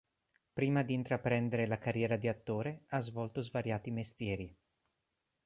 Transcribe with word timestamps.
Prima 0.51 0.81
di 0.81 0.95
intraprendere 0.95 1.67
la 1.67 1.77
carriera 1.77 2.17
di 2.17 2.27
attore, 2.27 2.85
ha 2.87 3.01
svolto 3.01 3.43
svariati 3.43 3.91
mestieri. 3.91 4.57